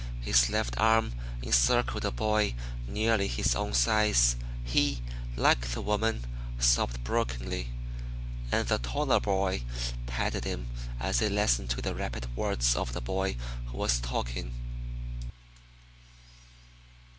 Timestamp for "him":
10.43-10.69